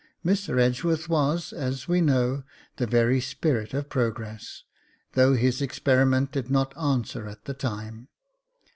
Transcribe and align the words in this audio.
Mr. 0.25 0.59
Edgeworth 0.59 1.07
was, 1.07 1.53
as 1.53 1.87
we 1.87 2.01
know, 2.01 2.41
the 2.77 2.87
very 2.87 3.21
spirit 3.21 3.71
of 3.75 3.87
progress, 3.87 4.63
though 5.13 5.35
his 5.35 5.61
experiment 5.61 6.31
did 6.31 6.49
not 6.49 6.75
answer 6.75 7.27
at 7.27 7.45
the 7.45 7.53
time. 7.53 8.07